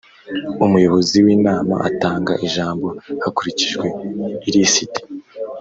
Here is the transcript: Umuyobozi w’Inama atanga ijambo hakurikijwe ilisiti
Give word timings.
Umuyobozi 0.65 1.17
w’Inama 1.25 1.75
atanga 1.89 2.33
ijambo 2.47 2.87
hakurikijwe 3.23 3.87
ilisiti 4.47 5.01